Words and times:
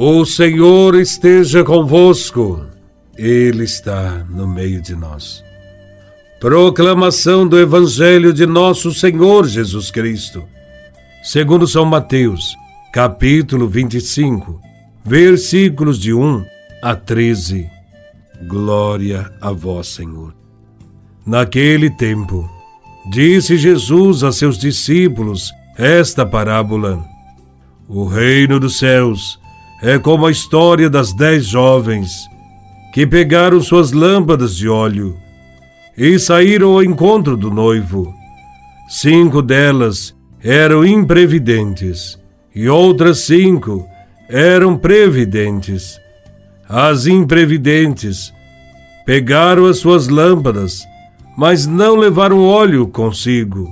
O 0.00 0.24
Senhor 0.24 0.94
esteja 0.94 1.64
convosco, 1.64 2.64
Ele 3.16 3.64
está 3.64 4.24
no 4.30 4.46
meio 4.46 4.80
de 4.80 4.94
nós. 4.94 5.42
Proclamação 6.38 7.48
do 7.48 7.58
Evangelho 7.58 8.32
de 8.32 8.46
Nosso 8.46 8.94
Senhor 8.94 9.48
Jesus 9.48 9.90
Cristo, 9.90 10.44
segundo 11.20 11.66
São 11.66 11.84
Mateus, 11.84 12.54
capítulo 12.92 13.66
25, 13.66 14.60
versículos 15.04 15.98
de 15.98 16.14
1 16.14 16.44
a 16.80 16.94
13. 16.94 17.68
Glória 18.46 19.32
a 19.40 19.50
Vós, 19.50 19.88
Senhor. 19.88 20.32
Naquele 21.26 21.90
tempo, 21.90 22.48
disse 23.10 23.56
Jesus 23.56 24.22
a 24.22 24.30
seus 24.30 24.58
discípulos 24.58 25.52
esta 25.76 26.24
parábola: 26.24 27.04
O 27.88 28.06
reino 28.06 28.60
dos 28.60 28.78
céus 28.78 29.40
é 29.82 29.98
como 29.98 30.26
a 30.26 30.30
história 30.30 30.90
das 30.90 31.12
dez 31.12 31.46
jovens 31.46 32.28
que 32.92 33.06
pegaram 33.06 33.60
suas 33.60 33.92
lâmpadas 33.92 34.56
de 34.56 34.68
óleo 34.68 35.16
e 35.96 36.18
saíram 36.18 36.72
ao 36.72 36.82
encontro 36.82 37.36
do 37.36 37.50
noivo. 37.50 38.12
Cinco 38.88 39.42
delas 39.42 40.16
eram 40.42 40.84
imprevidentes 40.84 42.18
e 42.54 42.68
outras 42.68 43.20
cinco 43.20 43.86
eram 44.28 44.76
previdentes. 44.76 45.98
As 46.68 47.06
imprevidentes 47.06 48.32
pegaram 49.06 49.66
as 49.66 49.78
suas 49.78 50.08
lâmpadas, 50.08 50.84
mas 51.36 51.66
não 51.66 51.94
levaram 51.94 52.44
óleo 52.44 52.86
consigo. 52.88 53.68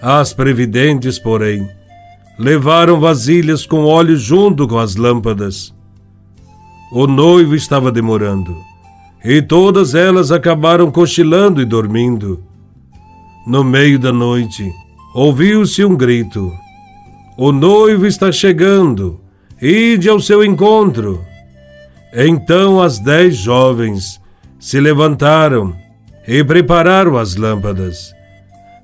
As 0.00 0.32
previdentes, 0.32 1.18
porém, 1.18 1.68
levaram 2.40 2.98
vasilhas 2.98 3.66
com 3.66 3.84
óleo 3.84 4.16
junto 4.16 4.66
com 4.66 4.78
as 4.78 4.96
lâmpadas. 4.96 5.74
O 6.90 7.06
noivo 7.06 7.54
estava 7.54 7.92
demorando, 7.92 8.56
e 9.22 9.42
todas 9.42 9.94
elas 9.94 10.32
acabaram 10.32 10.90
cochilando 10.90 11.60
e 11.60 11.66
dormindo. 11.66 12.42
No 13.46 13.62
meio 13.62 13.98
da 13.98 14.10
noite, 14.10 14.72
ouviu-se 15.14 15.84
um 15.84 15.94
grito: 15.94 16.50
O 17.36 17.52
noivo 17.52 18.06
está 18.06 18.32
chegando, 18.32 19.20
ide 19.60 20.08
ao 20.08 20.18
seu 20.18 20.42
encontro. 20.42 21.22
Então 22.14 22.80
as 22.80 22.98
dez 22.98 23.36
jovens 23.36 24.18
se 24.58 24.80
levantaram 24.80 25.74
e 26.26 26.42
prepararam 26.42 27.18
as 27.18 27.36
lâmpadas. 27.36 28.14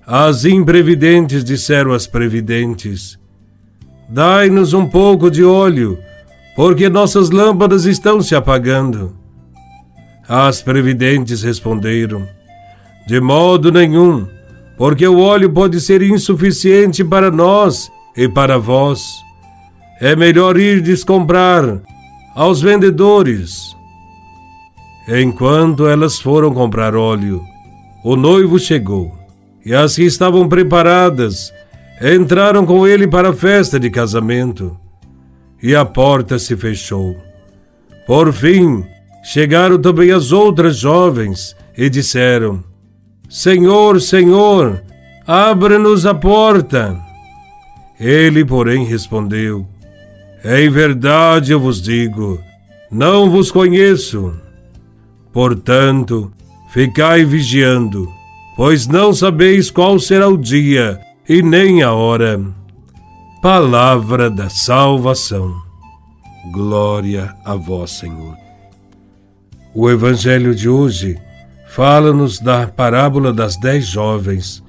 As 0.07 0.45
imprevidentes 0.45 1.43
disseram 1.43 1.93
às 1.93 2.07
previdentes: 2.07 3.19
Dai-nos 4.09 4.73
um 4.73 4.87
pouco 4.87 5.31
de 5.31 5.43
óleo, 5.43 5.99
porque 6.55 6.89
nossas 6.89 7.31
lâmpadas 7.31 7.85
estão 7.85 8.21
se 8.21 8.35
apagando. 8.35 9.17
As 10.29 10.63
previdentes 10.63 11.43
responderam: 11.43 12.27
De 13.07 13.21
modo 13.21 13.73
nenhum, 13.73 14.27
porque 14.77 15.07
o 15.07 15.19
óleo 15.19 15.51
pode 15.51 15.81
ser 15.81 16.03
insuficiente 16.03 17.03
para 17.03 17.31
nós 17.31 17.91
e 18.17 18.29
para 18.29 18.59
vós. 18.59 19.03
É 20.01 20.15
melhor 20.15 20.57
ir 20.57 20.81
descomprar 20.83 21.81
aos 22.35 22.61
vendedores. 22.61 23.75
Enquanto 25.09 25.87
elas 25.87 26.21
foram 26.21 26.53
comprar 26.53 26.95
óleo, 26.95 27.43
o 28.05 28.15
noivo 28.15 28.59
chegou, 28.59 29.17
e 29.65 29.75
as 29.75 29.97
que 29.97 30.03
estavam 30.03 30.49
preparadas 30.49 31.53
entraram 32.01 32.67
com 32.67 32.87
ele 32.87 33.07
para 33.07 33.31
a 33.31 33.33
festa 33.33 33.81
de 33.81 33.91
casamento 33.91 34.77
e 35.63 35.75
a 35.75 35.85
porta 35.85 36.39
se 36.39 36.57
fechou. 36.57 37.17
Por 38.07 38.33
fim, 38.33 38.85
chegaram 39.25 39.79
também 39.79 40.11
as 40.11 40.31
outras 40.31 40.77
jovens 40.77 41.57
e 41.77 41.89
disseram: 41.89 42.63
Senhor, 43.29 44.01
Senhor, 44.01 44.83
abra-nos 45.27 46.07
a 46.07 46.15
porta. 46.15 46.97
Ele, 47.99 48.45
porém, 48.45 48.85
respondeu: 48.85 49.67
Em 50.45 50.69
verdade 50.69 51.53
eu 51.53 51.59
vos 51.59 51.81
digo, 51.81 52.39
não 52.91 53.31
vos 53.31 53.51
conheço. 53.51 54.35
Portanto, 55.33 56.31
ficai 56.71 57.25
vigiando, 57.25 58.09
pois 58.57 58.87
não 58.87 59.13
sabeis 59.13 59.71
qual 59.71 59.99
será 59.99 60.29
o 60.29 60.37
dia 60.37 61.01
e 61.29 61.43
nem 61.43 61.83
a 61.83 61.93
hora. 61.93 62.41
Palavra 63.43 64.31
da 64.31 64.49
salvação. 64.49 65.55
Glória 66.53 67.35
a 67.45 67.55
vós, 67.55 67.91
Senhor. 67.93 68.37
O 69.75 69.91
Evangelho 69.91 70.55
de 70.55 70.69
hoje 70.69 71.19
fala-nos 71.69 72.39
da 72.39 72.67
parábola 72.67 73.33
das 73.33 73.57
dez 73.57 73.87
jovens. 73.87 74.63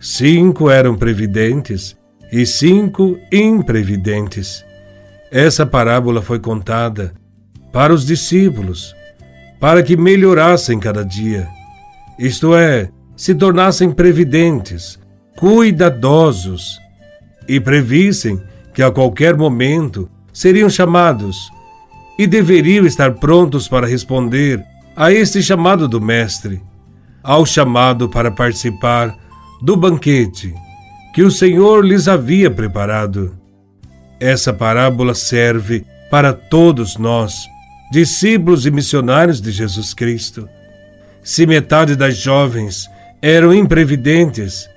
Cinco 0.00 0.70
eram 0.70 0.96
previdentes 0.96 1.96
e 2.32 2.46
cinco 2.46 3.18
imprevidentes. 3.32 4.64
Essa 5.30 5.66
parábola 5.66 6.22
foi 6.22 6.38
contada 6.38 7.12
para 7.72 7.92
os 7.92 8.06
discípulos, 8.06 8.94
para 9.58 9.82
que 9.82 9.96
melhorassem 9.96 10.78
cada 10.78 11.04
dia, 11.04 11.48
isto 12.18 12.54
é, 12.54 12.88
se 13.16 13.34
tornassem 13.34 13.90
previdentes, 13.90 14.98
cuidadosos 15.36 16.80
e 17.48 17.60
previssem 17.60 18.40
que 18.72 18.82
a 18.82 18.90
qualquer 18.90 19.36
momento 19.36 20.08
seriam 20.32 20.68
chamados 20.68 21.50
e 22.18 22.26
deveriam 22.26 22.86
estar 22.86 23.14
prontos 23.14 23.68
para 23.68 23.86
responder 23.86 24.64
a 24.96 25.12
este 25.12 25.42
chamado 25.42 25.88
do 25.88 26.00
Mestre, 26.00 26.62
ao 27.22 27.44
chamado 27.44 28.08
para 28.08 28.30
participar 28.30 29.16
do 29.60 29.76
banquete 29.76 30.54
que 31.14 31.22
o 31.22 31.30
Senhor 31.30 31.84
lhes 31.84 32.08
havia 32.08 32.50
preparado. 32.50 33.36
Essa 34.18 34.52
parábola 34.52 35.14
serve 35.14 35.84
para 36.10 36.32
todos 36.32 36.96
nós, 36.96 37.46
discípulos 37.90 38.66
e 38.66 38.70
missionários 38.70 39.40
de 39.40 39.52
Jesus 39.52 39.94
Cristo. 39.94 40.48
Se 41.22 41.46
metade 41.46 41.94
das 41.94 42.16
jovens 42.16 42.88
eram 43.22 43.54
imprevidentes, 43.54 44.68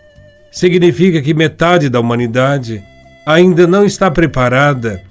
significa 0.58 1.22
que 1.22 1.36
metade 1.36 1.88
da 1.88 2.00
humanidade 2.00 2.84
ainda 3.28 3.68
não 3.68 3.86
está 3.86 4.10
preparada 4.10 5.04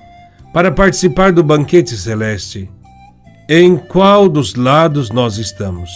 para 0.53 0.73
participar 0.73 1.31
do 1.31 1.41
banquete 1.41 1.97
celeste. 1.97 2.69
Em 3.49 3.77
qual 3.77 4.29
dos 4.29 4.57
lados 4.57 5.09
nós 5.11 5.39
estamos? 5.39 5.89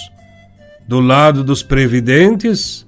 Do 0.87 1.00
lado 1.00 1.43
dos 1.43 1.65
previdentes 1.65 2.87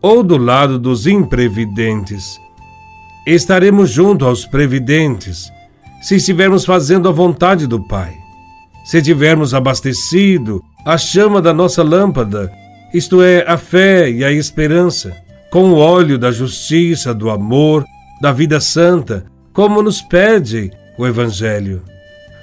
ou 0.00 0.22
do 0.22 0.36
lado 0.36 0.78
dos 0.78 1.08
imprevidentes? 1.08 2.38
Estaremos 3.26 3.90
junto 3.90 4.24
aos 4.24 4.46
previdentes 4.46 5.50
se 6.00 6.14
estivermos 6.14 6.64
fazendo 6.64 7.08
a 7.08 7.12
vontade 7.12 7.66
do 7.66 7.82
Pai. 7.88 8.14
Se 8.84 9.02
tivermos 9.02 9.52
abastecido 9.52 10.62
a 10.86 10.96
chama 10.96 11.42
da 11.42 11.52
nossa 11.52 11.82
lâmpada, 11.82 12.52
isto 12.92 13.20
é, 13.20 13.44
a 13.48 13.56
fé 13.56 14.08
e 14.08 14.24
a 14.24 14.30
esperança 14.30 15.23
com 15.54 15.70
o 15.70 15.76
óleo 15.76 16.18
da 16.18 16.32
justiça, 16.32 17.14
do 17.14 17.30
amor, 17.30 17.84
da 18.20 18.32
vida 18.32 18.58
santa, 18.58 19.24
como 19.52 19.80
nos 19.82 20.02
pede 20.02 20.72
o 20.98 21.06
Evangelho. 21.06 21.80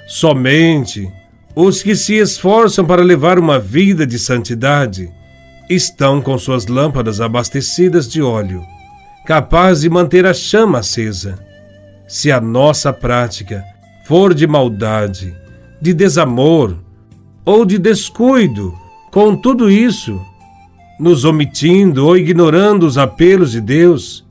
Somente 0.08 1.12
os 1.54 1.82
que 1.82 1.94
se 1.94 2.14
esforçam 2.14 2.86
para 2.86 3.02
levar 3.02 3.38
uma 3.38 3.58
vida 3.58 4.06
de 4.06 4.18
santidade 4.18 5.10
estão 5.68 6.22
com 6.22 6.38
suas 6.38 6.66
lâmpadas 6.68 7.20
abastecidas 7.20 8.10
de 8.10 8.22
óleo, 8.22 8.64
capaz 9.26 9.82
de 9.82 9.90
manter 9.90 10.24
a 10.24 10.32
chama 10.32 10.78
acesa. 10.78 11.38
Se 12.08 12.32
a 12.32 12.40
nossa 12.40 12.94
prática 12.94 13.62
for 14.06 14.32
de 14.32 14.46
maldade, 14.46 15.36
de 15.82 15.92
desamor 15.92 16.78
ou 17.44 17.66
de 17.66 17.76
descuido 17.76 18.72
com 19.10 19.36
tudo 19.36 19.70
isso, 19.70 20.18
nos 21.02 21.24
omitindo 21.24 22.06
ou 22.06 22.16
ignorando 22.16 22.86
os 22.86 22.96
apelos 22.96 23.50
de 23.50 23.60
Deus, 23.60 24.24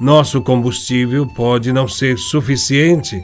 nosso 0.00 0.40
combustível 0.40 1.26
pode 1.26 1.74
não 1.74 1.86
ser 1.86 2.16
suficiente 2.16 3.22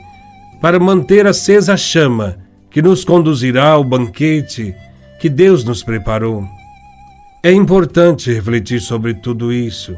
para 0.61 0.79
manter 0.79 1.27
acesa 1.27 1.73
a 1.73 1.77
chama 1.77 2.37
que 2.71 2.83
nos 2.83 3.03
conduzirá 3.03 3.71
ao 3.71 3.83
banquete 3.83 4.75
que 5.19 5.31
Deus 5.31 5.65
nos 5.65 5.83
preparou. 5.83 6.45
É 7.43 7.51
importante 7.51 8.31
refletir 8.31 8.79
sobre 8.79 9.15
tudo 9.15 9.51
isso 9.51 9.97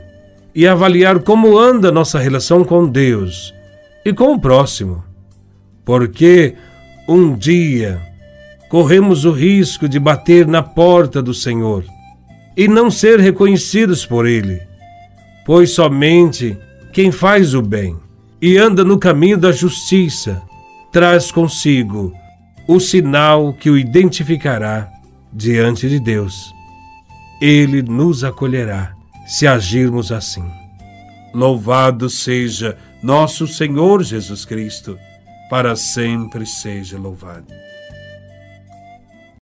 e 0.54 0.64
avaliar 0.64 1.18
como 1.18 1.58
anda 1.58 1.90
nossa 1.90 2.20
relação 2.20 2.62
com 2.62 2.86
Deus 2.86 3.52
e 4.04 4.12
com 4.12 4.34
o 4.34 4.40
próximo, 4.40 5.02
porque 5.84 6.54
um 7.08 7.36
dia 7.36 8.00
corremos 8.68 9.24
o 9.24 9.32
risco 9.32 9.88
de 9.88 9.98
bater 9.98 10.46
na 10.46 10.62
porta 10.62 11.20
do 11.20 11.34
Senhor 11.34 11.84
e 12.56 12.68
não 12.68 12.90
ser 12.90 13.20
reconhecidos 13.20 14.06
por 14.06 14.26
Ele, 14.26 14.60
pois 15.44 15.70
somente 15.70 16.56
quem 16.92 17.10
faz 17.10 17.54
o 17.54 17.62
bem 17.62 17.96
e 18.40 18.56
anda 18.56 18.84
no 18.84 18.98
caminho 18.98 19.38
da 19.38 19.50
justiça 19.50 20.42
traz 20.92 21.32
consigo 21.32 22.12
o 22.68 22.78
sinal 22.78 23.52
que 23.52 23.68
o 23.68 23.76
identificará 23.76 24.88
diante 25.32 25.88
de 25.88 25.98
Deus. 25.98 26.52
Ele 27.40 27.82
nos 27.82 28.22
acolherá 28.22 28.94
se 29.26 29.46
agirmos 29.46 30.12
assim. 30.12 30.44
Louvado 31.34 32.08
seja 32.08 32.78
nosso 33.02 33.46
Senhor 33.46 34.02
Jesus 34.02 34.44
Cristo, 34.44 34.96
para 35.50 35.74
sempre 35.74 36.46
seja 36.46 36.96
louvado. 36.96 37.52